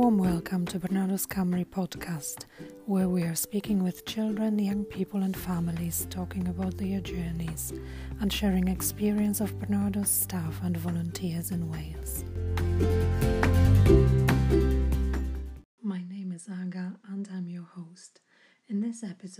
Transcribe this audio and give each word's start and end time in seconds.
warm 0.00 0.16
welcome 0.16 0.64
to 0.64 0.78
Barnardo's 0.78 1.26
Cymru 1.26 1.66
podcast, 1.66 2.46
where 2.86 3.06
we 3.06 3.22
are 3.22 3.34
speaking 3.34 3.84
with 3.84 4.06
children, 4.06 4.58
young 4.58 4.82
people, 4.82 5.22
and 5.22 5.36
families 5.36 6.06
talking 6.08 6.48
about 6.48 6.78
their 6.78 7.00
journeys 7.00 7.74
and 8.20 8.32
sharing 8.32 8.68
experience 8.68 9.42
of 9.42 9.58
Barnardo's 9.58 10.08
staff 10.08 10.58
and 10.62 10.74
volunteers 10.74 11.50
in 11.50 11.68
Wales. 11.70 12.24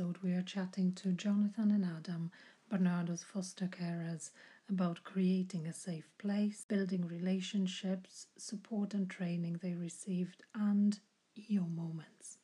Episode, 0.01 0.23
we 0.23 0.33
are 0.33 0.41
chatting 0.41 0.95
to 0.95 1.13
Jonathan 1.13 1.71
and 1.73 1.85
Adam, 1.85 2.31
Barnardo's 2.71 3.23
foster 3.23 3.67
carers, 3.67 4.31
about 4.71 5.05
creating 5.05 5.67
a 5.67 5.75
safe 5.75 6.09
place, 6.17 6.65
building 6.67 7.07
relationships, 7.07 8.27
support 8.39 8.95
and 8.95 9.11
training 9.11 9.61
they 9.61 9.75
received, 9.75 10.43
and 10.55 11.01
Eeyore 11.39 11.71
moments. 11.71 12.39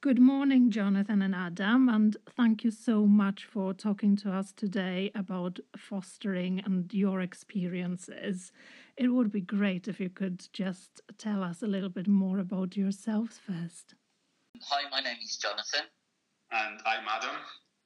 Good 0.00 0.18
morning, 0.18 0.72
Jonathan 0.72 1.22
and 1.22 1.36
Adam, 1.36 1.88
and 1.88 2.16
thank 2.36 2.64
you 2.64 2.72
so 2.72 3.06
much 3.06 3.44
for 3.44 3.72
talking 3.72 4.16
to 4.16 4.32
us 4.32 4.50
today 4.50 5.12
about 5.14 5.60
fostering 5.76 6.60
and 6.64 6.92
your 6.92 7.20
experiences. 7.20 8.50
It 8.96 9.10
would 9.10 9.30
be 9.30 9.40
great 9.40 9.86
if 9.86 10.00
you 10.00 10.10
could 10.10 10.48
just 10.52 11.00
tell 11.16 11.44
us 11.44 11.62
a 11.62 11.68
little 11.68 11.90
bit 11.90 12.08
more 12.08 12.40
about 12.40 12.76
yourselves 12.76 13.38
first. 13.38 13.94
Hi, 14.62 14.90
my 14.90 14.98
name 14.98 15.18
is 15.22 15.36
Jonathan. 15.36 15.82
And 16.52 16.78
I'm 16.86 17.08
Adam. 17.08 17.36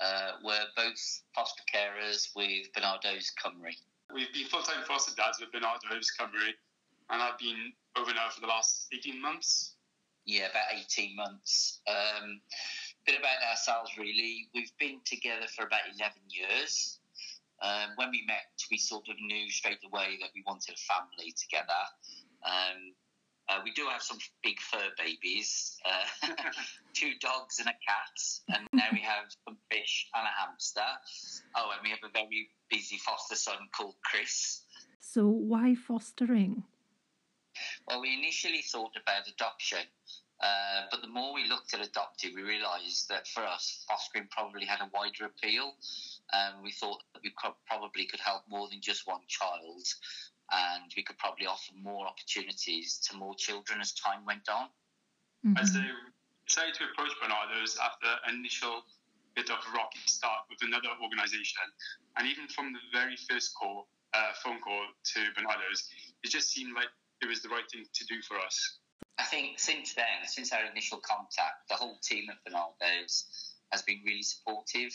Uh, 0.01 0.33
we're 0.45 0.67
both 0.77 1.23
foster 1.35 1.63
carers 1.73 2.29
with 2.37 2.69
Barnardo's 2.75 3.33
Cymru. 3.41 3.73
We've 4.13 4.33
been 4.35 4.47
full 4.47 4.63
time 4.63 4.85
foster 4.87 5.15
dads 5.17 5.41
with 5.41 5.51
Barnardo's 5.51 6.13
Cymru, 6.19 6.53
and 7.09 7.23
I've 7.23 7.39
been 7.39 7.73
over 7.97 8.13
now 8.13 8.29
for 8.29 8.43
the 8.43 8.47
last 8.47 8.89
18 8.93 9.21
months. 9.21 9.77
Yeah, 10.27 10.51
about 10.51 10.77
18 10.77 11.17
months. 11.17 11.81
Um, 11.89 12.41
bit 13.07 13.19
about 13.19 13.41
ourselves, 13.51 13.93
really. 13.97 14.49
We've 14.55 14.73
been 14.79 15.01
together 15.07 15.47
for 15.57 15.65
about 15.65 15.81
11 15.99 16.13
years. 16.29 16.99
Um, 17.63 17.97
when 17.97 18.11
we 18.11 18.25
met, 18.27 18.53
we 18.71 18.77
sort 18.77 19.09
of 19.09 19.17
knew 19.21 19.49
straight 19.49 19.81
away 19.87 20.19
that 20.21 20.31
we 20.35 20.43
wanted 20.47 20.75
a 20.75 20.93
family 20.93 21.33
together. 21.33 21.83
Um, 22.45 22.93
uh, 23.51 23.61
we 23.65 23.73
do 23.73 23.87
have 23.91 24.03
some 24.03 24.19
big 24.43 24.61
fur 24.61 24.89
babies, 24.97 25.77
uh, 25.85 26.29
two 26.95 27.13
dogs 27.21 27.59
and 27.59 27.69
a 27.69 27.73
cat, 27.73 28.57
and 28.57 28.69
now 28.73 28.87
we 28.93 29.01
have 29.01 29.25
some 29.45 29.57
fish 29.71 30.07
and 30.15 30.25
a 30.25 30.41
hamster. 30.41 30.81
Oh, 31.57 31.71
and 31.73 31.81
we 31.83 31.91
have 31.91 31.99
a 32.05 32.13
very 32.13 32.49
busy 32.71 32.99
foster 32.99 33.35
son 33.35 33.59
called 33.77 33.97
Chris. 34.05 34.63
So, 35.01 35.27
why 35.27 35.75
fostering? 35.75 36.63
Well, 37.89 38.01
we 38.01 38.15
initially 38.15 38.63
thought 38.63 38.93
about 38.97 39.27
adoption, 39.27 39.85
uh, 40.41 40.83
but 40.91 41.03
the 41.03 41.09
more 41.09 41.35
we 41.35 41.49
looked 41.49 41.75
at 41.75 41.85
adopting, 41.85 42.35
we 42.35 42.43
realised 42.43 43.09
that 43.09 43.27
for 43.27 43.45
us, 43.45 43.85
fostering 43.89 44.29
probably 44.31 44.65
had 44.65 44.81
a 44.81 44.91
wider 44.95 45.27
appeal. 45.27 45.75
Um, 46.33 46.63
we 46.63 46.71
thought 46.71 47.03
that 47.13 47.23
we 47.25 47.33
probably 47.67 48.05
could 48.05 48.21
help 48.21 48.43
more 48.49 48.69
than 48.71 48.81
just 48.81 49.07
one 49.07 49.21
child 49.27 49.87
and 50.53 50.91
we 50.97 51.03
could 51.03 51.19
probably 51.19 51.47
offer 51.47 51.73
more 51.81 52.07
opportunities 52.07 52.99
to 53.09 53.17
more 53.17 53.35
children 53.35 53.81
as 53.81 53.93
time 53.93 54.25
went 54.27 54.49
on. 54.49 54.67
Mm-hmm. 55.47 55.59
I 55.59 55.65
say 55.65 55.87
decided 56.47 56.75
to 56.75 56.85
approach 56.91 57.15
Barnardo's 57.23 57.79
after 57.79 58.11
an 58.27 58.35
initial 58.35 58.83
bit 59.37 59.49
of 59.51 59.63
a 59.63 59.71
rocky 59.77 60.03
start 60.07 60.51
with 60.51 60.59
another 60.63 60.91
organisation, 61.01 61.63
and 62.17 62.27
even 62.27 62.49
from 62.49 62.73
the 62.73 62.83
very 62.93 63.17
first 63.31 63.55
call, 63.55 63.87
uh, 64.15 64.33
phone 64.43 64.61
call 64.61 64.83
to 65.15 65.21
Barnardo's, 65.39 65.89
it 66.25 66.31
just 66.31 66.51
seemed 66.51 66.75
like 66.75 66.91
it 67.23 67.29
was 67.29 67.43
the 67.43 67.49
right 67.49 67.65
thing 67.71 67.85
to 67.93 68.05
do 68.07 68.21
for 68.27 68.39
us. 68.39 68.79
I 69.19 69.25
think 69.25 69.59
since 69.59 69.95
then, 69.95 70.27
since 70.27 70.53
our 70.53 70.65
initial 70.71 70.99
contact, 70.99 71.69
the 71.69 71.77
whole 71.77 71.99
team 72.03 72.25
at 72.31 72.43
Barnardo's 72.45 73.55
has 73.71 73.83
been 73.83 74.01
really 74.05 74.23
supportive. 74.23 74.91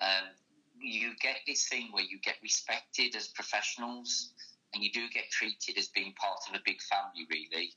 Um, 0.00 0.36
you 0.78 1.12
get 1.20 1.36
this 1.46 1.68
thing 1.68 1.88
where 1.92 2.04
you 2.04 2.18
get 2.20 2.34
respected 2.42 3.14
as 3.16 3.28
professionals 3.28 4.34
and 4.74 4.82
you 4.82 4.90
do 4.92 5.08
get 5.12 5.30
treated 5.30 5.78
as 5.78 5.88
being 5.88 6.12
part 6.14 6.40
of 6.48 6.54
a 6.54 6.62
big 6.64 6.80
family, 6.82 7.26
really. 7.30 7.70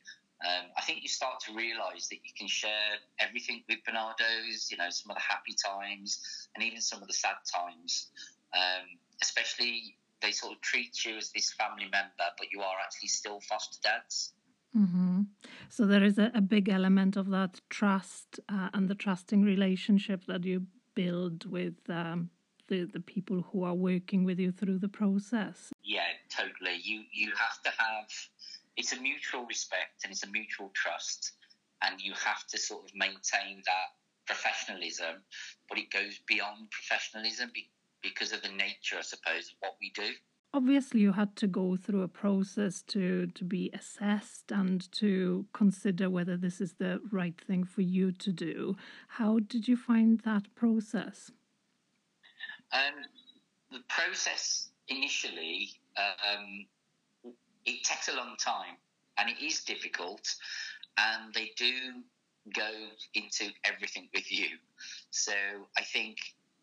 Um, 0.46 0.66
I 0.78 0.82
think 0.82 1.02
you 1.02 1.08
start 1.08 1.40
to 1.48 1.54
realise 1.54 2.08
that 2.10 2.20
you 2.24 2.32
can 2.38 2.48
share 2.48 3.00
everything 3.20 3.64
with 3.70 3.80
Barnardo's, 3.88 4.70
you 4.70 4.78
know, 4.78 4.90
some 4.90 5.12
of 5.12 5.16
the 5.16 5.24
happy 5.24 5.56
times 5.56 6.20
and 6.56 6.64
even 6.64 6.82
some 6.82 7.02
of 7.02 7.08
the 7.08 7.14
sad 7.14 7.36
times. 7.54 8.12
Um, 8.54 8.86
especially, 9.22 9.98
they 10.22 10.32
sort 10.32 10.54
of 10.54 10.62
treat 10.62 11.06
you 11.06 11.18
as 11.18 11.32
this 11.32 11.54
family 11.54 11.86
member, 11.86 12.30
but 12.38 12.48
you 12.52 12.62
are 12.62 12.76
actually 12.84 13.10
still 13.10 13.40
foster 13.42 13.78
dads. 13.82 14.34
Mm-hmm. 14.76 15.22
So 15.70 15.86
there 15.86 16.04
is 16.04 16.18
a, 16.18 16.32
a, 16.34 16.42
big 16.42 16.68
element 16.68 17.16
of 17.16 17.30
that 17.30 17.62
trust 17.70 18.42
uh, 18.50 18.70
and 18.74 18.90
the 18.90 18.96
trusting 18.96 19.42
relationship 19.42 20.26
that 20.26 20.44
you 20.44 20.64
build 20.96 21.50
with 21.50 21.76
um, 21.90 22.30
the, 22.68 22.86
the 22.86 23.00
people 23.00 23.46
who 23.52 23.64
are 23.64 23.74
working 23.74 24.24
with 24.24 24.40
you 24.40 24.52
through 24.52 24.80
the 24.80 24.90
process. 24.90 25.72
Yeah, 25.84 26.08
totally. 26.30 26.80
You 26.81 27.03
you 27.14 27.31
have 27.31 27.62
to 27.64 27.70
have 27.70 28.08
it's 28.78 28.94
a 28.94 29.00
mutual 29.00 29.46
respect 29.46 30.03
and 30.03 30.12
it's 30.12 30.24
a 30.24 30.30
mutual 30.30 30.72
trust, 30.74 31.31
and 31.81 32.02
you 32.02 32.14
have 32.14 32.46
to 32.48 32.58
sort 32.58 32.86
of 32.86 32.96
maintain 32.96 33.62
that 33.66 33.90
professionalism, 34.26 35.22
but 35.70 35.78
it 35.78 35.92
goes 35.92 36.20
beyond 36.28 36.70
professionalism 36.72 37.52
because 38.02 38.31
of 38.31 38.42
the 38.42 38.50
nature, 38.50 38.97
I 38.97 39.02
suppose, 39.02 39.50
of 39.50 39.56
what 39.59 39.76
we 39.80 39.92
do. 39.96 40.09
Obviously, 40.53 41.02
you 41.02 41.12
had 41.12 41.36
to 41.38 41.47
go 41.47 41.76
through 41.76 42.02
a 42.02 42.08
process 42.08 42.82
to, 42.84 43.28
to 43.28 43.44
be 43.44 43.70
assessed 43.74 44.52
and 44.52 44.90
to 44.94 45.46
consider 45.52 46.09
whether 46.09 46.38
this 46.38 46.62
is 46.62 46.74
the 46.74 47.02
right 47.12 47.40
thing 47.40 47.66
for 47.66 47.82
you 47.82 48.14
to 48.14 48.32
do. 48.32 48.78
How 49.09 49.40
did 49.40 49.68
you 49.68 49.76
find 49.76 50.22
that 50.22 50.56
process? 50.56 51.32
Um, 52.75 53.06
the 53.72 53.80
process 53.88 54.69
initially, 54.90 55.69
um, 55.97 56.66
it 57.66 57.84
takes 57.84 58.09
a 58.09 58.16
long 58.16 58.36
time 58.38 58.75
and 59.18 59.30
it 59.30 59.41
is 59.41 59.63
difficult, 59.63 60.28
and 60.97 61.34
they 61.34 61.52
do 61.56 61.72
go 62.53 62.69
into 63.14 63.46
everything 63.64 64.09
with 64.14 64.30
you. 64.31 64.58
So 65.09 65.34
I 65.78 65.84
think 65.84 66.18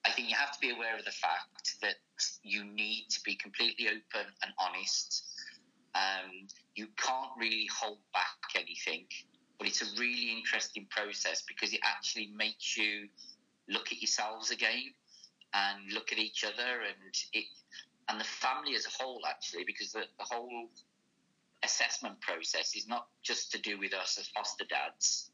I 0.04 0.10
think 0.10 0.28
you 0.28 0.36
have 0.36 0.52
to 0.52 0.60
be 0.60 0.70
aware 0.70 0.98
of 0.98 1.04
the 1.04 1.12
fact 1.12 1.80
that 1.80 1.94
you 2.42 2.64
need 2.64 3.06
to 3.10 3.20
be 3.24 3.34
completely 3.34 3.88
open 3.88 4.26
and 4.42 4.52
honest. 4.58 5.24
Um, 5.94 6.48
you 6.74 6.88
can't 6.96 7.30
really 7.38 7.68
hold 7.74 7.98
back 8.12 8.56
anything, 8.56 9.06
but 9.58 9.66
it's 9.68 9.80
a 9.80 10.00
really 10.00 10.32
interesting 10.36 10.86
process 10.90 11.42
because 11.46 11.72
it 11.72 11.80
actually 11.84 12.32
makes 12.36 12.76
you 12.76 13.08
look 13.68 13.92
at 13.92 14.02
yourselves 14.02 14.50
again 14.50 14.92
and 15.54 15.92
look 15.92 16.12
at 16.12 16.18
each 16.18 16.44
other 16.44 16.80
and 16.86 17.14
it 17.32 17.44
and 18.08 18.20
the 18.20 18.24
family 18.24 18.74
as 18.74 18.86
a 18.86 19.02
whole 19.02 19.20
actually 19.28 19.64
because 19.64 19.92
the, 19.92 20.02
the 20.18 20.24
whole 20.24 20.68
assessment 21.64 22.20
process 22.20 22.74
is 22.74 22.88
not 22.88 23.06
just 23.22 23.52
to 23.52 23.60
do 23.60 23.78
with 23.78 23.94
us 23.94 24.18
as 24.18 24.28
foster 24.28 24.64
dads 24.68 25.30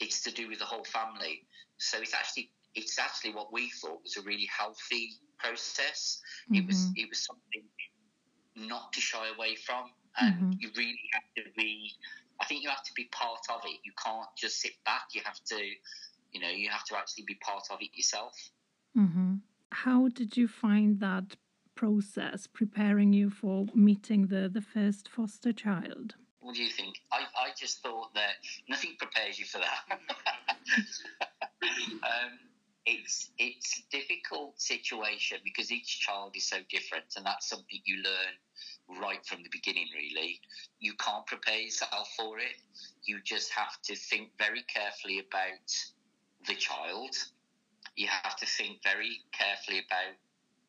it's 0.00 0.22
to 0.22 0.32
do 0.32 0.48
with 0.48 0.58
the 0.58 0.64
whole 0.64 0.84
family 0.84 1.46
so 1.78 1.98
it's 2.00 2.14
actually 2.14 2.50
it's 2.74 2.98
actually 2.98 3.32
what 3.32 3.52
we 3.52 3.70
thought 3.80 4.02
was 4.02 4.16
a 4.16 4.22
really 4.22 4.48
healthy 4.56 5.12
process 5.38 6.20
mm-hmm. 6.44 6.62
it 6.62 6.66
was 6.66 6.76
mm-hmm. 6.76 7.04
it 7.04 7.08
was 7.08 7.24
something 7.24 7.62
not 8.56 8.92
to 8.92 9.00
shy 9.00 9.28
away 9.36 9.54
from 9.54 9.90
and 10.18 10.34
mm-hmm. 10.34 10.50
you 10.58 10.70
really 10.76 11.08
have 11.12 11.22
to 11.36 11.50
be 11.56 11.92
i 12.40 12.44
think 12.46 12.62
you 12.62 12.68
have 12.68 12.82
to 12.82 12.92
be 12.94 13.04
part 13.12 13.40
of 13.50 13.60
it 13.64 13.78
you 13.84 13.92
can't 14.02 14.28
just 14.36 14.60
sit 14.60 14.72
back 14.84 15.08
you 15.12 15.20
have 15.24 15.38
to 15.44 15.56
you 16.32 16.40
know 16.40 16.48
you 16.48 16.68
have 16.68 16.84
to 16.84 16.96
actually 16.96 17.24
be 17.24 17.34
part 17.36 17.64
of 17.70 17.78
it 17.80 17.90
yourself 17.94 18.34
Mm-hmm. 18.96 19.34
How 19.72 20.08
did 20.08 20.36
you 20.36 20.48
find 20.48 21.00
that 21.00 21.36
process 21.74 22.46
preparing 22.46 23.12
you 23.12 23.30
for 23.30 23.66
meeting 23.74 24.28
the, 24.28 24.48
the 24.48 24.62
first 24.62 25.08
foster 25.08 25.52
child? 25.52 26.14
What 26.40 26.54
do 26.54 26.62
you 26.62 26.70
think? 26.70 26.96
I, 27.12 27.20
I 27.36 27.48
just 27.58 27.82
thought 27.82 28.14
that 28.14 28.34
nothing 28.68 28.96
prepares 28.98 29.38
you 29.38 29.44
for 29.44 29.58
that. 29.58 29.80
um, 32.02 32.38
it's 32.86 33.30
it's 33.38 33.80
a 33.80 33.82
difficult 33.96 34.60
situation 34.60 35.38
because 35.44 35.72
each 35.72 36.00
child 36.00 36.36
is 36.36 36.48
so 36.48 36.58
different, 36.70 37.04
and 37.16 37.26
that's 37.26 37.48
something 37.48 37.80
you 37.84 37.96
learn 37.96 39.00
right 39.02 39.26
from 39.26 39.42
the 39.42 39.48
beginning. 39.50 39.86
Really, 39.92 40.40
you 40.78 40.94
can't 40.94 41.26
prepare 41.26 41.58
yourself 41.58 42.08
for 42.16 42.38
it. 42.38 42.54
You 43.04 43.18
just 43.24 43.50
have 43.50 43.82
to 43.86 43.96
think 43.96 44.30
very 44.38 44.62
carefully 44.72 45.18
about 45.18 45.74
the 46.46 46.54
child 46.54 47.10
you 47.96 48.06
have 48.06 48.36
to 48.36 48.46
think 48.46 48.82
very 48.82 49.20
carefully 49.32 49.78
about 49.78 50.14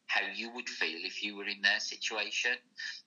how 0.08 0.22
you 0.34 0.50
would 0.54 0.70
feel 0.70 1.00
if 1.04 1.22
you 1.22 1.36
were 1.36 1.46
in 1.46 1.62
their 1.62 1.80
situation. 1.80 2.56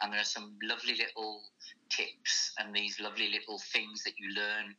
And 0.01 0.13
there 0.13 0.21
are 0.21 0.25
some 0.25 0.57
lovely 0.63 0.97
little 0.97 1.43
tips 1.89 2.53
and 2.59 2.75
these 2.75 3.01
lovely 3.01 3.31
little 3.31 3.61
things 3.73 4.03
that 4.05 4.13
you 4.19 4.35
learn 4.35 4.75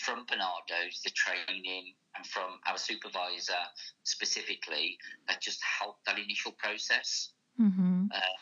from 0.00 0.24
Barnardo's, 0.26 1.00
the 1.04 1.10
training, 1.10 1.94
and 2.16 2.26
from 2.26 2.58
our 2.66 2.78
supervisor 2.78 3.64
specifically 4.04 4.96
that 5.28 5.40
just 5.40 5.60
help 5.62 5.96
that 6.06 6.18
initial 6.18 6.52
process. 6.52 7.30
Mm-hmm. 7.60 8.06
Uh, 8.14 8.36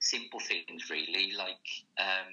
simple 0.00 0.40
things, 0.40 0.90
really, 0.90 1.32
like 1.36 1.66
um, 1.98 2.32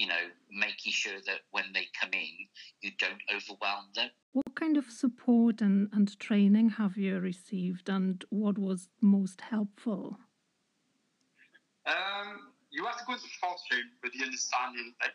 you 0.00 0.06
know, 0.06 0.24
making 0.50 0.92
sure 0.92 1.20
that 1.26 1.40
when 1.50 1.66
they 1.74 1.84
come 2.00 2.08
in, 2.14 2.48
you 2.80 2.90
don't 2.98 3.20
overwhelm 3.28 3.84
them. 3.94 4.08
What 4.32 4.54
kind 4.54 4.78
of 4.78 4.90
support 4.90 5.60
and, 5.60 5.90
and 5.92 6.18
training 6.18 6.70
have 6.80 6.96
you 6.96 7.18
received, 7.18 7.90
and 7.90 8.24
what 8.30 8.56
was 8.56 8.88
most 9.02 9.42
helpful? 9.42 10.16
Um, 11.84 12.54
you 12.70 12.86
have 12.86 12.96
to 12.96 13.04
go 13.04 13.12
into 13.12 13.28
fostering 13.42 13.92
with 14.02 14.14
the 14.16 14.24
understanding 14.24 14.94
that 15.02 15.12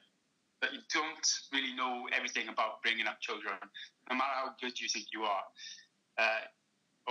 that 0.62 0.72
you 0.72 0.80
don't 0.94 1.28
really 1.52 1.74
know 1.76 2.08
everything 2.16 2.48
about 2.48 2.82
bringing 2.82 3.08
up 3.08 3.20
children, 3.20 3.58
no 4.10 4.16
matter 4.16 4.36
how 4.36 4.50
good 4.62 4.80
you 4.80 4.88
think 4.88 5.06
you 5.12 5.24
are, 5.24 5.44
uh, 6.18 6.46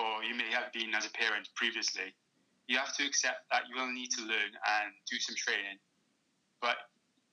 or 0.00 0.24
you 0.24 0.34
may 0.34 0.50
have 0.50 0.72
been 0.72 0.94
as 0.94 1.06
a 1.06 1.10
parent 1.10 1.48
previously. 1.56 2.14
You 2.68 2.78
have 2.78 2.94
to 2.96 3.04
accept 3.04 3.50
that 3.50 3.62
you 3.68 3.74
will 3.74 3.92
need 3.92 4.10
to 4.12 4.22
learn 4.22 4.52
and 4.78 4.94
do 5.10 5.18
some 5.18 5.34
training. 5.36 5.76
But 6.62 6.76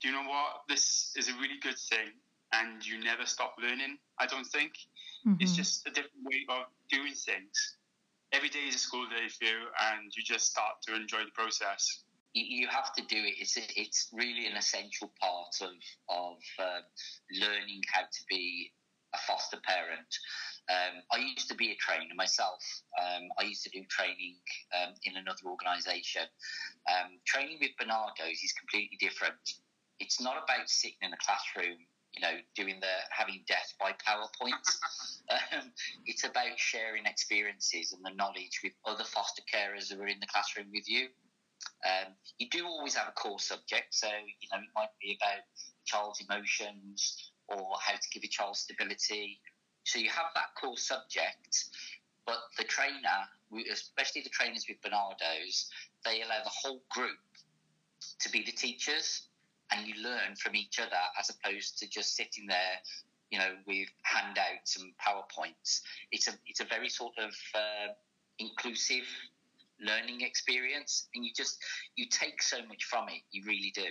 do 0.01 0.09
you 0.09 0.13
know 0.13 0.27
what? 0.30 0.62
This 0.68 1.13
is 1.15 1.30
a 1.30 1.33
really 1.33 1.59
good 1.62 1.77
thing, 1.77 2.12
and 2.53 2.86
you 2.86 3.03
never 3.03 3.25
stop 3.25 3.56
learning. 3.62 3.98
I 4.19 4.25
don't 4.25 4.48
think 4.48 4.74
mm-hmm. 5.25 5.38
it's 5.39 5.56
just 5.56 5.88
a 5.88 5.92
different 5.92 6.24
way 6.24 6.45
of 6.50 6.65
doing 6.89 7.13
things. 7.13 7.77
Every 8.31 8.50
day 8.50 8.68
is 8.68 8.75
a 8.75 8.80
school 8.80 9.06
day 9.06 9.27
for 9.27 9.45
you, 9.45 9.57
and 9.92 10.12
you 10.15 10.24
just 10.24 10.48
start 10.48 10.81
to 10.88 10.95
enjoy 10.95 11.24
the 11.25 11.31
process 11.33 12.03
you, 12.33 12.68
have 12.68 12.94
to 12.94 13.01
do 13.07 13.18
it. 13.18 13.36
It's 13.39 13.57
it's 13.75 14.09
really 14.13 14.48
an 14.48 14.56
essential 14.56 15.12
part 15.19 15.56
of 15.62 15.75
of 16.09 16.38
uh, 16.59 16.81
learning 17.39 17.81
how 17.92 18.01
to 18.01 18.21
be 18.30 18.71
a 19.13 19.18
foster 19.27 19.57
parent. 19.63 20.07
Um, 20.69 21.01
I 21.12 21.18
used 21.18 21.50
to 21.50 21.56
be 21.56 21.71
a 21.71 21.75
trainer 21.75 22.15
myself. 22.15 22.63
Um, 23.01 23.27
I 23.38 23.44
used 23.44 23.63
to 23.63 23.69
do 23.69 23.83
training 23.89 24.38
um, 24.74 24.94
in 25.04 25.18
another 25.18 25.44
organisation. 25.47 26.24
Um, 26.88 27.19
training 27.25 27.57
with 27.59 27.71
Barnardos 27.80 28.39
is 28.44 28.54
completely 28.54 28.97
different. 29.00 29.59
It's 30.01 30.19
not 30.19 30.38
about 30.44 30.68
sitting 30.68 30.98
in 31.03 31.13
a 31.13 31.18
classroom, 31.18 31.77
you 32.13 32.21
know, 32.21 32.33
doing 32.56 32.80
the 32.81 32.95
having 33.12 33.44
death 33.48 33.74
by 33.80 33.94
PowerPoint. 33.94 34.51
Um, 35.31 35.71
it's 36.06 36.25
about 36.25 36.59
sharing 36.59 37.06
experiences 37.06 37.94
and 37.94 38.03
the 38.03 38.13
knowledge 38.18 38.59
with 38.65 38.74
other 38.86 39.06
foster 39.06 39.42
carers 39.48 39.89
who 39.89 40.01
are 40.01 40.07
in 40.07 40.19
the 40.19 40.27
classroom 40.27 40.68
with 40.74 40.83
you. 40.89 41.07
Um, 41.86 42.13
you 42.38 42.50
do 42.50 42.65
always 42.65 42.95
have 42.95 43.07
a 43.07 43.13
core 43.13 43.39
subject, 43.39 43.94
so 43.94 44.07
you 44.07 44.50
know 44.51 44.57
it 44.57 44.74
might 44.75 44.89
be 45.01 45.18
about 45.21 45.44
child's 45.86 46.19
emotions 46.19 47.31
or 47.47 47.75
how 47.80 47.94
to 47.94 48.09
give 48.12 48.24
a 48.25 48.27
child 48.27 48.57
stability. 48.57 49.39
So 49.86 50.00
you 50.00 50.09
have 50.09 50.25
that 50.36 50.54
core 50.59 50.77
subject, 50.77 51.65
but 52.25 52.39
the 52.57 52.65
trainer, 52.65 53.24
especially 53.71 54.21
the 54.21 54.30
trainers 54.30 54.65
with 54.68 54.81
Barnardo's, 54.81 55.69
they 56.04 56.24
allow 56.24 56.44
the 56.44 56.51
whole 56.51 56.83
group 56.89 57.18
to 58.19 58.30
be 58.30 58.44
the 58.44 58.51
teachers, 58.51 59.27
and 59.71 59.88
you 59.88 59.94
learn 60.03 60.35
from 60.38 60.56
each 60.56 60.79
other 60.79 61.01
as 61.19 61.29
opposed 61.29 61.77
to 61.79 61.89
just 61.89 62.15
sitting 62.15 62.45
there, 62.47 62.75
you 63.29 63.39
know, 63.39 63.56
with 63.65 63.88
handouts 64.03 64.77
and 64.77 64.94
powerpoints. 64.97 65.81
It's 66.12 66.27
a 66.27 66.33
it's 66.47 66.59
a 66.59 66.65
very 66.65 66.89
sort 66.89 67.13
of 67.18 67.33
uh, 67.56 67.94
inclusive 68.39 69.06
learning 69.79 70.21
experience, 70.21 71.07
and 71.15 71.25
you 71.25 71.31
just 71.35 71.57
you 71.95 72.06
take 72.09 72.41
so 72.41 72.57
much 72.68 72.83
from 72.85 73.09
it. 73.09 73.21
You 73.31 73.44
really 73.45 73.71
do. 73.73 73.88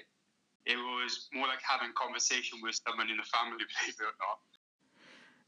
It 0.67 0.77
was 0.77 1.29
more 1.33 1.49
like 1.49 1.63
having 1.63 1.93
conversation 1.97 2.59
with 2.63 2.79
someone 2.87 3.09
in 3.11 3.17
the 3.17 3.25
family, 3.25 3.65
believe 3.81 3.95
it 3.99 4.03
or 4.03 4.17
not. 4.21 4.39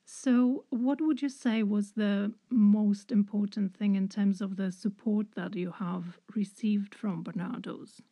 So, 0.05 0.65
what 0.71 1.01
would 1.01 1.23
you 1.23 1.29
say 1.29 1.63
was 1.63 1.93
the 1.93 2.33
most 2.51 3.13
important 3.13 3.77
thing 3.77 3.95
in 3.95 4.09
terms 4.09 4.41
of 4.41 4.57
the 4.57 4.73
support 4.73 5.33
that 5.37 5.55
you 5.55 5.71
have 5.71 6.19
received 6.35 6.95
from 6.95 7.23
Barnardo's? 7.23 8.03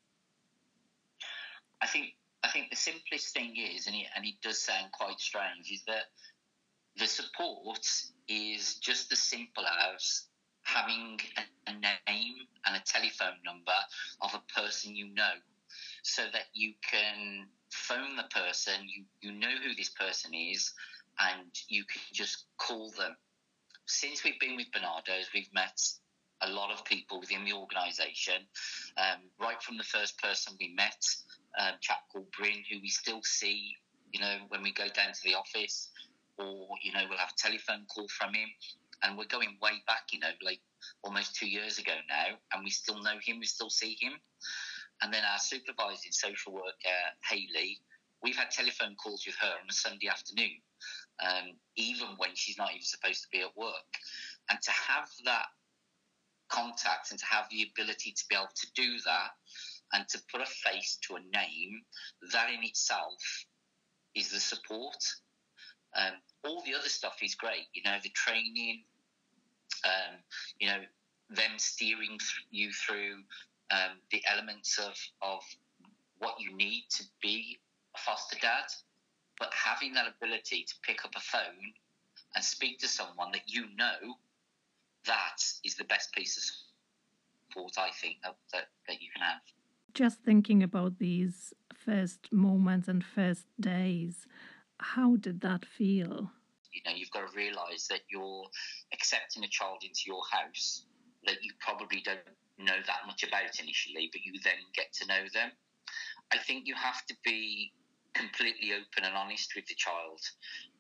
I 1.82 1.86
think 1.86 2.14
I 2.42 2.48
think 2.48 2.70
the 2.70 2.76
simplest 2.76 3.34
thing 3.34 3.54
is, 3.56 3.86
and 3.86 3.96
it, 3.96 4.06
and 4.16 4.24
it 4.24 4.34
does 4.42 4.62
sound 4.62 4.92
quite 4.92 5.20
strange, 5.20 5.70
is 5.70 5.82
that 5.86 6.04
the 6.96 7.06
support 7.06 7.86
is 8.28 8.76
just 8.76 9.12
as 9.12 9.20
simple 9.20 9.64
as 9.66 10.24
having 10.62 11.18
a, 11.36 11.70
a 11.70 11.72
name 11.72 12.36
and 12.66 12.76
a 12.76 12.82
telephone 12.86 13.38
number 13.44 13.72
of 14.20 14.34
a 14.34 14.60
person 14.60 14.94
you 14.94 15.12
know 15.14 15.32
so 16.02 16.22
that 16.32 16.46
you 16.52 16.72
can 16.88 17.46
phone 17.70 18.16
the 18.16 18.24
person, 18.24 18.74
you, 18.88 19.04
you 19.20 19.32
know 19.32 19.54
who 19.62 19.74
this 19.74 19.90
person 19.90 20.32
is, 20.34 20.72
and 21.20 21.48
you 21.68 21.84
can 21.84 22.00
just 22.12 22.46
call 22.58 22.90
them. 22.98 23.16
Since 23.86 24.24
we've 24.24 24.40
been 24.40 24.56
with 24.56 24.70
Barnardo's, 24.72 25.28
we've 25.34 25.52
met 25.52 25.78
a 26.42 26.50
lot 26.50 26.70
of 26.72 26.84
people 26.84 27.20
within 27.20 27.44
the 27.44 27.52
organisation. 27.52 28.42
Um, 28.96 29.20
right 29.40 29.62
from 29.62 29.76
the 29.76 29.84
first 29.84 30.20
person 30.20 30.54
we 30.58 30.74
met, 30.74 31.04
um, 31.58 31.74
chap 31.80 31.98
called 32.12 32.30
Bryn, 32.36 32.62
who 32.70 32.80
we 32.80 32.88
still 32.88 33.20
see, 33.22 33.74
you 34.12 34.20
know, 34.20 34.36
when 34.48 34.62
we 34.62 34.72
go 34.72 34.88
down 34.88 35.12
to 35.12 35.20
the 35.24 35.34
office, 35.34 35.90
or 36.38 36.68
you 36.82 36.92
know, 36.92 37.04
we'll 37.08 37.18
have 37.18 37.32
a 37.36 37.40
telephone 37.40 37.84
call 37.94 38.08
from 38.08 38.32
him 38.32 38.48
and 39.02 39.16
we're 39.16 39.26
going 39.26 39.56
way 39.62 39.82
back, 39.86 40.12
you 40.12 40.18
know, 40.20 40.30
like 40.42 40.60
almost 41.02 41.34
two 41.34 41.48
years 41.48 41.78
ago 41.78 41.92
now, 42.08 42.36
and 42.52 42.64
we 42.64 42.70
still 42.70 43.00
know 43.02 43.16
him, 43.22 43.38
we 43.38 43.46
still 43.46 43.70
see 43.70 43.96
him. 44.00 44.12
And 45.02 45.12
then 45.12 45.22
our 45.32 45.38
supervising 45.38 46.12
social 46.12 46.52
worker, 46.52 47.00
Haley, 47.28 47.80
we've 48.22 48.36
had 48.36 48.50
telephone 48.50 48.96
calls 48.96 49.24
with 49.26 49.36
her 49.36 49.48
on 49.48 49.68
a 49.68 49.72
Sunday 49.72 50.08
afternoon, 50.08 50.60
um, 51.22 51.52
even 51.76 52.08
when 52.18 52.30
she's 52.34 52.58
not 52.58 52.70
even 52.70 52.82
supposed 52.82 53.22
to 53.22 53.28
be 53.32 53.40
at 53.40 53.56
work. 53.56 53.96
And 54.50 54.60
to 54.60 54.70
have 54.70 55.08
that 55.24 55.46
contact 56.50 57.10
and 57.10 57.18
to 57.18 57.26
have 57.26 57.46
the 57.50 57.68
ability 57.70 58.12
to 58.12 58.24
be 58.28 58.36
able 58.36 58.48
to 58.54 58.66
do 58.74 58.98
that 59.04 59.30
and 59.92 60.08
to 60.08 60.18
put 60.32 60.40
a 60.40 60.46
face 60.46 60.98
to 61.02 61.16
a 61.16 61.20
name, 61.20 61.82
that 62.32 62.50
in 62.50 62.62
itself 62.62 63.44
is 64.14 64.30
the 64.30 64.40
support. 64.40 65.02
Um, 65.96 66.12
all 66.44 66.62
the 66.64 66.74
other 66.74 66.88
stuff 66.88 67.16
is 67.22 67.34
great. 67.34 67.66
You 67.74 67.82
know, 67.84 67.96
the 68.02 68.10
training, 68.10 68.84
um, 69.84 70.16
you 70.60 70.68
know, 70.68 70.80
them 71.30 71.52
steering 71.56 72.18
you 72.50 72.70
through 72.72 73.14
um, 73.70 73.98
the 74.10 74.22
elements 74.28 74.78
of, 74.78 74.94
of 75.22 75.42
what 76.18 76.34
you 76.38 76.56
need 76.56 76.84
to 76.90 77.04
be 77.22 77.58
a 77.94 77.98
foster 77.98 78.36
dad, 78.40 78.66
but 79.38 79.52
having 79.52 79.94
that 79.94 80.06
ability 80.06 80.64
to 80.68 80.74
pick 80.82 81.04
up 81.04 81.12
a 81.16 81.20
phone 81.20 81.72
and 82.34 82.44
speak 82.44 82.78
to 82.80 82.88
someone 82.88 83.32
that 83.32 83.42
you 83.46 83.64
know, 83.76 84.14
that 85.06 85.42
is 85.64 85.76
the 85.76 85.84
best 85.84 86.12
piece 86.12 86.36
of 86.36 86.42
support 87.50 87.72
I 87.78 87.90
think 88.00 88.16
that, 88.22 88.36
that, 88.52 89.00
you 89.00 89.08
can 89.14 89.22
have. 89.22 89.40
Just 89.94 90.20
thinking 90.22 90.62
about 90.62 90.98
these 90.98 91.52
first 91.74 92.32
moments 92.32 92.88
and 92.88 93.04
first 93.04 93.46
days, 93.58 94.26
how 94.78 95.16
did 95.16 95.40
that 95.40 95.64
feel? 95.64 96.30
You 96.72 96.82
know, 96.86 96.96
you've 96.96 97.10
got 97.10 97.30
to 97.30 97.36
realise 97.36 97.88
that 97.88 98.00
you're 98.10 98.44
accepting 98.92 99.44
a 99.44 99.48
child 99.48 99.82
into 99.82 100.02
your 100.06 100.22
house 100.30 100.86
that 101.26 101.42
you 101.42 101.52
probably 101.60 102.02
don't 102.04 102.20
know 102.58 102.78
that 102.86 103.06
much 103.06 103.24
about 103.24 103.58
initially, 103.60 104.08
but 104.12 104.22
you 104.24 104.32
then 104.44 104.60
get 104.74 104.92
to 104.92 105.06
know 105.06 105.24
them. 105.34 105.50
I 106.32 106.38
think 106.38 106.66
you 106.66 106.74
have 106.74 107.04
to 107.06 107.16
be 107.24 107.72
completely 108.14 108.72
open 108.72 109.04
and 109.04 109.16
honest 109.16 109.52
with 109.56 109.66
the 109.66 109.74
child. 109.74 110.20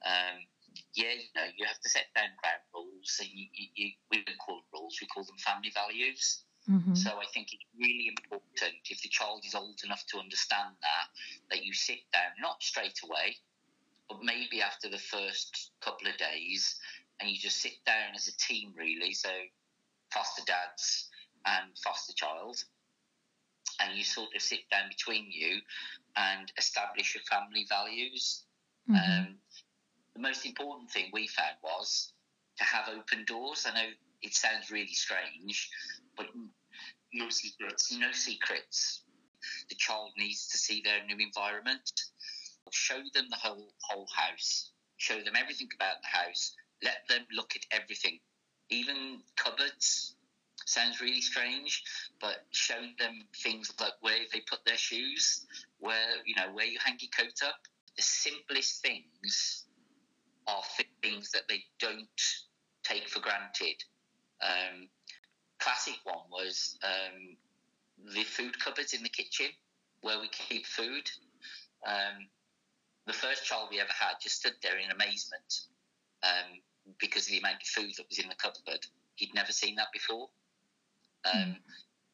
Um, 0.06 0.38
yeah, 0.94 1.14
you 1.14 1.30
know, 1.34 1.46
you 1.56 1.66
have 1.66 1.80
to 1.80 1.88
set 1.88 2.06
down 2.14 2.30
ground 2.42 2.64
rules, 2.74 3.16
and 3.20 3.28
you, 3.32 3.46
you, 3.52 3.66
you, 3.74 3.90
we 4.10 4.22
don't 4.24 4.38
call 4.38 4.56
them 4.56 4.70
rules; 4.72 4.98
we 5.00 5.06
call 5.06 5.24
them 5.24 5.38
family 5.38 5.72
values. 5.74 6.44
Mm-hmm. 6.68 6.94
So 6.94 7.10
I 7.10 7.24
think 7.32 7.48
it's 7.52 7.64
really 7.78 8.08
important 8.08 8.78
if 8.88 9.02
the 9.02 9.08
child 9.08 9.42
is 9.46 9.54
old 9.54 9.80
enough 9.84 10.04
to 10.12 10.18
understand 10.18 10.76
that 10.82 11.06
that 11.50 11.64
you 11.64 11.72
sit 11.72 12.00
down, 12.12 12.30
not 12.40 12.62
straight 12.62 13.00
away, 13.02 13.36
but 14.08 14.18
maybe 14.22 14.60
after 14.62 14.88
the 14.88 14.98
first 14.98 15.70
couple 15.80 16.08
of 16.08 16.16
days, 16.18 16.76
and 17.20 17.30
you 17.30 17.38
just 17.38 17.58
sit 17.58 17.82
down 17.86 18.14
as 18.14 18.28
a 18.28 18.36
team, 18.36 18.72
really. 18.76 19.14
So, 19.14 19.30
foster 20.12 20.42
dads 20.46 21.08
and 21.46 21.70
foster 21.82 22.12
child, 22.14 22.62
and 23.80 23.96
you 23.96 24.04
sort 24.04 24.28
of 24.34 24.42
sit 24.42 24.68
down 24.70 24.88
between 24.88 25.30
you 25.30 25.60
and 26.16 26.52
establish 26.58 27.14
your 27.14 27.24
family 27.24 27.66
values. 27.68 28.44
Mm-hmm. 28.90 29.20
Um, 29.20 29.36
the 30.14 30.20
most 30.20 30.46
important 30.46 30.90
thing 30.90 31.10
we 31.12 31.26
found 31.28 31.56
was 31.62 32.12
to 32.58 32.64
have 32.64 32.88
open 32.88 33.24
doors. 33.26 33.66
I 33.66 33.74
know 33.74 33.88
it 34.22 34.34
sounds 34.34 34.70
really 34.70 34.94
strange, 34.94 35.70
but 36.16 36.26
no 37.12 37.28
secrets. 37.28 37.96
No 37.96 38.12
secrets. 38.12 39.02
The 39.68 39.76
child 39.76 40.10
needs 40.18 40.48
to 40.48 40.58
see 40.58 40.82
their 40.84 41.04
new 41.06 41.16
environment 41.24 41.90
show 42.72 43.00
them 43.14 43.26
the 43.30 43.36
whole 43.36 43.72
whole 43.82 44.06
house, 44.14 44.72
show 44.96 45.20
them 45.22 45.34
everything 45.36 45.68
about 45.74 45.96
the 46.02 46.08
house, 46.08 46.54
let 46.82 47.06
them 47.08 47.26
look 47.32 47.54
at 47.56 47.62
everything, 47.70 48.18
even 48.68 49.20
cupboards. 49.36 50.16
Sounds 50.66 51.00
really 51.00 51.20
strange, 51.20 51.82
but 52.20 52.44
show 52.50 52.80
them 52.98 53.22
things 53.42 53.72
like 53.80 53.94
where 54.02 54.20
they 54.32 54.40
put 54.48 54.64
their 54.64 54.76
shoes, 54.76 55.46
where 55.78 56.16
you 56.26 56.34
know 56.36 56.52
where 56.52 56.66
you 56.66 56.78
hang 56.84 56.96
your 57.00 57.10
coat 57.16 57.40
up. 57.44 57.56
The 57.96 58.02
simplest 58.02 58.82
things 58.82 59.59
are 60.46 60.62
things 61.02 61.30
that 61.32 61.42
they 61.48 61.64
don't 61.78 62.08
take 62.82 63.08
for 63.08 63.20
granted. 63.20 63.82
Um, 64.42 64.88
classic 65.58 65.98
one 66.04 66.24
was 66.30 66.78
um, 66.82 67.36
the 68.14 68.24
food 68.24 68.58
cupboards 68.58 68.94
in 68.94 69.02
the 69.02 69.08
kitchen 69.08 69.48
where 70.02 70.20
we 70.20 70.28
keep 70.28 70.66
food 70.66 71.10
Um, 71.86 72.28
the 73.06 73.12
first 73.12 73.44
child 73.44 73.68
we 73.70 73.80
ever 73.80 73.92
had 73.92 74.20
just 74.20 74.36
stood 74.36 74.54
there 74.62 74.78
in 74.78 74.90
amazement 74.90 75.66
um, 76.22 76.60
because 77.00 77.26
of 77.26 77.32
the 77.32 77.38
amount 77.38 77.62
of 77.62 77.68
food 77.68 77.92
that 77.96 78.06
was 78.08 78.18
in 78.18 78.28
the 78.28 78.34
cupboard. 78.34 78.84
He'd 79.16 79.34
never 79.34 79.52
seen 79.52 79.76
that 79.76 79.92
before. 79.92 80.28
Um, 81.24 81.40
mm. 81.40 81.56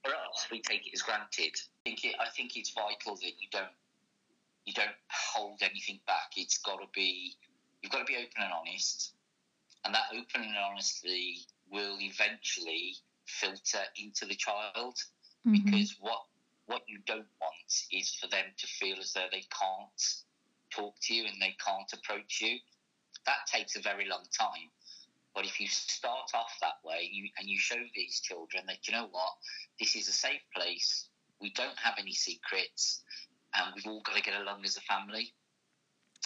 For 0.04 0.11
us, 0.14 0.47
we 0.50 0.61
take 0.61 0.87
it 0.87 0.95
as 0.95 1.02
granted. 1.02 1.54
I 1.54 1.90
think, 1.90 2.04
it, 2.04 2.14
I 2.21 2.28
think 2.30 2.56
it's 2.56 2.71
vital 2.71 3.16
that 3.16 3.35
you 3.40 3.49
don't 3.50 3.75
you 4.64 4.73
don't 4.75 4.99
hold 5.09 5.62
anything 5.62 6.00
back. 6.06 6.33
It's 6.37 6.59
got 6.59 6.80
to 6.80 6.87
be 6.92 7.37
you've 7.87 7.93
got 7.93 8.05
to 8.05 8.12
be 8.12 8.19
open 8.19 8.43
and 8.43 8.52
honest, 8.52 9.12
and 9.85 9.95
that 9.95 10.11
open 10.11 10.43
and 10.43 10.57
honesty 10.59 11.38
will 11.71 11.97
eventually 12.00 12.95
filter 13.26 13.78
into 13.97 14.26
the 14.26 14.35
child 14.35 14.99
mm-hmm. 15.47 15.52
because 15.52 15.95
what 16.00 16.23
what 16.66 16.83
you 16.88 16.99
don't 17.07 17.31
want 17.40 17.87
is 17.93 18.12
for 18.21 18.26
them 18.26 18.47
to 18.59 18.66
feel 18.66 18.97
as 18.99 19.12
though 19.12 19.31
they 19.31 19.45
can't 19.55 20.02
talk 20.75 20.97
to 21.00 21.14
you 21.14 21.26
and 21.26 21.40
they 21.40 21.55
can't 21.64 21.93
approach 21.93 22.40
you. 22.40 22.59
That 23.25 23.47
takes 23.47 23.76
a 23.76 23.81
very 23.81 24.09
long 24.09 24.25
time. 24.37 24.66
But 25.33 25.45
if 25.45 25.61
you 25.61 25.69
start 25.69 26.33
off 26.35 26.59
that 26.61 26.83
way 26.83 27.09
you, 27.12 27.28
and 27.38 27.49
you 27.49 27.57
show 27.57 27.76
these 27.95 28.19
children 28.19 28.64
that, 28.66 28.88
you 28.88 28.95
know 28.95 29.07
what, 29.12 29.35
this 29.78 29.95
is 29.95 30.09
a 30.09 30.12
safe 30.12 30.40
place, 30.57 31.07
we 31.40 31.50
don't 31.50 31.78
have 31.78 31.95
any 32.00 32.14
secrets, 32.14 33.02
and 33.55 33.73
we've 33.76 33.87
all 33.87 34.00
got 34.00 34.16
to 34.16 34.23
get 34.23 34.40
along 34.40 34.64
as 34.64 34.76
a 34.76 34.81
family. 34.81 35.33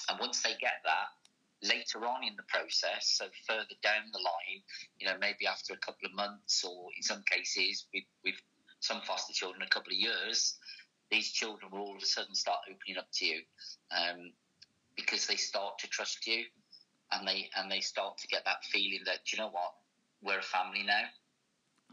And 0.09 0.19
once 0.19 0.41
they 0.41 0.57
get 0.59 0.81
that, 0.85 1.20
later 1.63 2.07
on 2.07 2.25
in 2.25 2.37
the 2.37 2.43
process, 2.49 3.17
so 3.19 3.27
further 3.47 3.77
down 3.83 4.09
the 4.13 4.19
line, 4.19 4.63
you 4.99 5.07
know, 5.07 5.17
maybe 5.21 5.47
after 5.47 5.75
a 5.75 5.79
couple 5.79 6.07
of 6.07 6.15
months 6.15 6.65
or 6.65 6.89
in 6.97 7.03
some 7.03 7.23
cases 7.31 7.87
with, 7.93 8.05
with 8.25 8.35
some 8.81 9.01
foster 9.03 9.33
children, 9.33 9.63
a 9.63 9.69
couple 9.69 9.93
of 9.93 9.99
years, 9.99 10.59
these 11.11 11.33
children 11.33 11.71
will 11.73 11.81
all 11.81 11.97
of 11.97 12.03
a 12.03 12.07
sudden 12.07 12.35
start 12.35 12.61
opening 12.71 12.99
up 12.99 13.09
to 13.13 13.27
you 13.27 13.41
um, 13.91 14.33
because 14.97 15.27
they 15.27 15.37
start 15.37 15.79
to 15.79 15.89
trust 15.89 16.27
you 16.27 16.45
and 17.13 17.27
they 17.27 17.51
and 17.57 17.71
they 17.71 17.81
start 17.81 18.17
to 18.19 18.29
get 18.29 18.45
that 18.45 18.65
feeling 18.65 19.01
that 19.05 19.33
you 19.33 19.39
know 19.39 19.51
what? 19.51 19.73
We're 20.23 20.39
a 20.39 20.43
family 20.43 20.85
now 20.85 21.05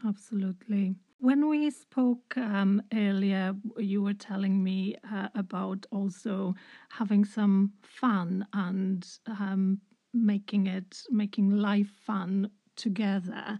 absolutely 0.06 0.94
when 1.20 1.48
we 1.48 1.70
spoke 1.70 2.36
um, 2.36 2.80
earlier 2.94 3.54
you 3.78 4.02
were 4.02 4.14
telling 4.14 4.62
me 4.62 4.94
uh, 5.12 5.28
about 5.34 5.84
also 5.90 6.54
having 6.90 7.24
some 7.24 7.72
fun 7.82 8.46
and 8.52 9.06
um, 9.26 9.80
making 10.14 10.66
it 10.66 11.02
making 11.10 11.50
life 11.50 11.90
fun 12.04 12.50
together 12.76 13.58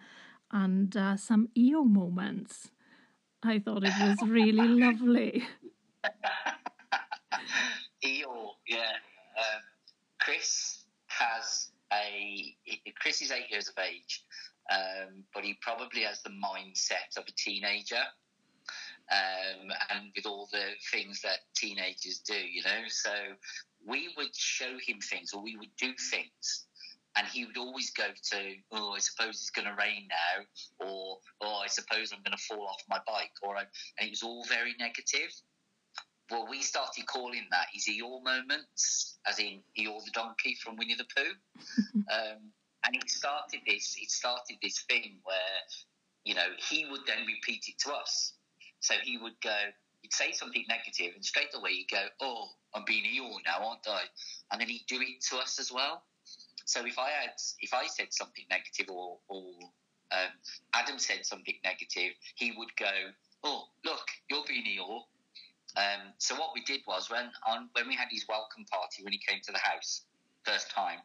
and 0.53 0.97
uh, 0.97 1.17
some 1.17 1.49
Eeyore 1.57 1.87
moments 1.89 2.71
I 3.43 3.59
thought 3.61 3.85
it 3.85 3.95
was 4.01 4.19
really 4.29 4.67
lovely. 4.67 5.47
Eeyore, 8.05 8.51
yeah. 8.67 8.93
Um, 9.37 9.63
Chris 10.21 10.85
has 11.07 11.71
a. 11.93 12.57
Chris 13.01 13.23
is 13.23 13.31
eight 13.31 13.51
years 13.51 13.69
of 13.69 13.79
age, 13.79 14.25
um, 14.71 15.25
but 15.35 15.45
he 15.45 15.57
probably 15.61 16.03
has 16.03 16.23
the 16.23 16.31
mindset 16.31 17.17
of 17.17 17.25
a 17.29 17.33
teenager. 17.33 18.03
Um, 19.11 19.71
and 19.89 20.11
with 20.15 20.27
all 20.27 20.51
the 20.53 20.73
things 20.93 21.23
that 21.23 21.39
teenagers 21.57 22.19
do, 22.19 22.35
you 22.35 22.63
know. 22.63 22.83
So 22.89 23.11
we 23.87 24.11
would 24.19 24.37
show 24.37 24.77
him 24.87 25.01
things, 25.01 25.33
or 25.33 25.43
we 25.43 25.57
would 25.57 25.75
do 25.79 25.95
things 26.11 26.67
and 27.19 27.27
he 27.27 27.45
would 27.45 27.57
always 27.57 27.91
go 27.91 28.07
to, 28.07 28.55
oh, 28.73 28.93
I 28.93 28.99
suppose 28.99 29.31
it's 29.31 29.51
going 29.51 29.67
to 29.67 29.75
rain 29.75 30.09
now, 30.09 30.87
or 30.87 31.19
oh, 31.41 31.61
I 31.65 31.67
suppose 31.67 32.13
I'm 32.13 32.23
going 32.23 32.37
to 32.37 32.43
fall 32.45 32.67
off 32.69 32.83
my 32.89 33.01
bike, 33.07 33.33
or 33.43 33.57
and 33.57 33.67
it 34.01 34.11
was 34.11 34.23
all 34.23 34.45
very 34.49 34.75
negative. 34.79 35.33
Well, 36.31 36.47
we 36.49 36.63
started 36.63 37.07
calling 37.07 37.47
that 37.51 37.67
his 37.73 37.89
Eeyore 37.89 38.23
moments, 38.23 39.19
as 39.27 39.39
in 39.39 39.61
Eeyore 39.79 40.05
the 40.05 40.11
donkey 40.13 40.57
from 40.63 40.77
Winnie 40.77 40.95
the 40.95 41.07
Pooh, 41.17 42.01
um, 42.13 42.53
and 42.89 42.97
it 42.97 43.11
started 43.11 43.61
this. 43.67 43.97
It 44.01 44.11
started 44.11 44.57
this 44.63 44.83
thing 44.89 45.19
where, 45.25 45.61
you 46.25 46.35
know, 46.35 46.49
he 46.57 46.87
would 46.91 47.03
then 47.07 47.27
repeat 47.27 47.67
it 47.69 47.79
to 47.81 47.93
us. 47.93 48.33
So 48.81 48.95
he 49.05 49.19
would 49.19 49.39
go, 49.43 49.57
he'd 50.01 50.15
say 50.15 50.33
something 50.33 50.65
negative, 50.71 51.15
and 51.15 51.23
straight 51.23 51.55
away 51.55 51.73
he'd 51.73 51.91
go, 51.91 52.07
"Oh, 52.21 52.49
I'm 52.75 52.85
being 52.87 53.05
Eeyore 53.05 53.41
now, 53.45 53.67
aren't 53.67 53.87
I?" 53.87 54.05
And 54.51 54.61
then 54.61 54.69
he'd 54.69 54.87
do 54.89 55.01
it 55.03 55.21
to 55.29 55.37
us 55.37 55.61
as 55.61 55.71
well. 55.71 56.03
So 56.65 56.87
if 56.87 56.99
I 56.99 57.11
had, 57.11 57.33
if 57.61 57.75
I 57.75 57.87
said 57.87 58.09
something 58.11 58.45
negative 58.51 58.87
or, 58.89 59.19
or 59.29 59.45
um, 60.11 60.33
Adam 60.73 60.99
said 60.99 61.27
something 61.27 61.57
negative, 61.65 62.13
he 62.37 62.53
would 62.57 62.75
go, 62.77 62.93
"Oh, 63.45 63.65
look, 63.85 64.07
you're 64.31 64.45
being 64.49 64.65
Eeyore." 64.65 65.03
Um, 65.77 66.15
so 66.17 66.35
what 66.37 66.53
we 66.55 66.63
did 66.63 66.81
was 66.87 67.11
when 67.11 67.31
on 67.47 67.69
when 67.73 67.87
we 67.87 67.97
had 67.97 68.09
his 68.11 68.25
welcome 68.29 68.65
party 68.65 69.05
when 69.05 69.13
he 69.13 69.19
came 69.19 69.41
to 69.43 69.53
the 69.53 69.59
house 69.59 70.07
first 70.45 70.71
time, 70.71 71.01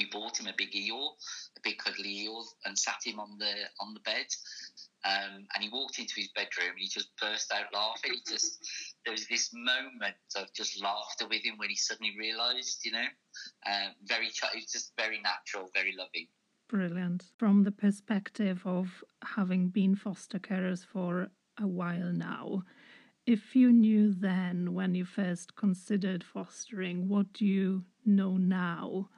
we 0.00 0.06
bought 0.06 0.40
him 0.40 0.46
a 0.46 0.54
big 0.56 0.72
Eeyore, 0.72 1.10
a 1.56 1.60
big 1.62 1.78
cuddly 1.78 2.26
Eeyore, 2.26 2.44
and 2.64 2.78
sat 2.78 3.00
him 3.04 3.20
on 3.20 3.36
the 3.38 3.52
on 3.80 3.92
the 3.92 4.00
bed. 4.00 4.26
Um, 5.04 5.46
and 5.54 5.62
he 5.62 5.68
walked 5.70 5.98
into 5.98 6.14
his 6.16 6.28
bedroom 6.28 6.70
and 6.70 6.78
he 6.78 6.88
just 6.88 7.08
burst 7.20 7.52
out 7.52 7.72
laughing. 7.72 8.12
He 8.14 8.32
just 8.32 8.66
there 9.04 9.12
was 9.12 9.26
this 9.28 9.50
moment 9.52 10.16
of 10.36 10.52
just 10.54 10.82
laughter 10.82 11.28
with 11.28 11.42
him 11.42 11.58
when 11.58 11.68
he 11.68 11.76
suddenly 11.76 12.14
realised, 12.18 12.84
you 12.84 12.92
know, 12.92 13.06
uh, 13.66 13.88
very 14.04 14.26
it 14.26 14.54
was 14.54 14.66
just 14.72 14.92
very 14.96 15.20
natural, 15.20 15.70
very 15.74 15.94
loving. 15.96 16.28
Brilliant. 16.68 17.24
From 17.36 17.64
the 17.64 17.72
perspective 17.72 18.62
of 18.64 19.02
having 19.24 19.68
been 19.68 19.96
foster 19.96 20.38
carers 20.38 20.84
for 20.84 21.28
a 21.58 21.66
while 21.66 22.12
now, 22.12 22.62
if 23.26 23.54
you 23.54 23.72
knew 23.72 24.14
then 24.14 24.72
when 24.72 24.94
you 24.94 25.04
first 25.04 25.56
considered 25.56 26.24
fostering, 26.24 27.08
what 27.08 27.32
do 27.32 27.44
you 27.44 27.84
know 28.06 28.36
now? 28.36 29.08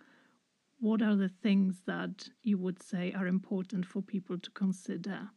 What 0.83 1.01
are 1.01 1.15
the 1.15 1.29
things 1.29 1.77
that 1.87 2.29
you 2.43 2.59
would 2.59 2.83
say 2.83 3.13
are 3.13 3.29
important 3.29 3.87
for 3.87 4.03
people 4.03 4.37
to 4.37 4.51
consider? 4.51 5.31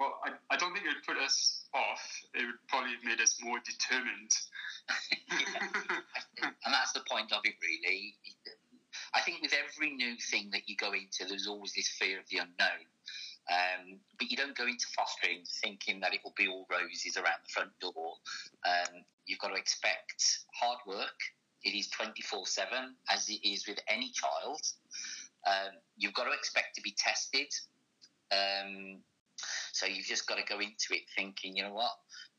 Well, 0.00 0.18
I, 0.24 0.30
I 0.48 0.56
don't 0.56 0.72
think 0.72 0.86
it 0.86 0.88
would 0.88 1.04
put 1.06 1.22
us 1.22 1.66
off. 1.74 2.00
It 2.32 2.46
would 2.46 2.66
probably 2.66 2.92
have 2.92 3.04
made 3.04 3.20
us 3.20 3.36
more 3.44 3.58
determined. 3.60 4.30
yeah. 5.28 6.00
And 6.64 6.72
that's 6.72 6.92
the 6.92 7.04
point 7.10 7.30
of 7.30 7.42
it, 7.44 7.56
really. 7.60 8.14
I 9.12 9.20
think 9.20 9.42
with 9.42 9.52
every 9.52 9.90
new 9.94 10.16
thing 10.16 10.48
that 10.52 10.66
you 10.66 10.76
go 10.76 10.94
into, 10.94 11.26
there's 11.28 11.46
always 11.46 11.74
this 11.74 11.88
fear 11.88 12.18
of 12.18 12.24
the 12.30 12.38
unknown. 12.38 12.88
Um, 13.52 13.98
but 14.18 14.30
you 14.30 14.38
don't 14.38 14.56
go 14.56 14.66
into 14.66 14.86
fostering 14.96 15.44
thinking 15.62 16.00
that 16.00 16.14
it 16.14 16.20
will 16.24 16.32
be 16.38 16.48
all 16.48 16.66
roses 16.70 17.18
around 17.18 17.44
the 17.44 17.52
front 17.52 17.78
door. 17.80 18.14
Um, 18.64 19.04
you've 19.26 19.40
got 19.40 19.48
to 19.48 19.56
expect 19.56 20.24
hard 20.58 20.78
work. 20.86 21.20
It 21.64 21.74
is 21.76 21.88
24 21.88 22.46
7, 22.46 22.94
as 23.10 23.28
it 23.28 23.40
is 23.46 23.66
with 23.66 23.78
any 23.88 24.10
child. 24.12 24.60
Um, 25.46 25.72
you've 25.96 26.14
got 26.14 26.24
to 26.24 26.32
expect 26.32 26.74
to 26.76 26.82
be 26.82 26.94
tested. 26.96 27.48
Um, 28.32 29.00
so 29.72 29.86
you've 29.86 30.06
just 30.06 30.26
got 30.26 30.36
to 30.36 30.44
go 30.44 30.60
into 30.60 30.92
it 30.92 31.02
thinking, 31.16 31.56
you 31.56 31.64
know 31.64 31.72
what? 31.72 31.92